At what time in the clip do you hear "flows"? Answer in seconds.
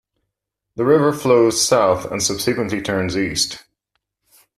1.13-1.63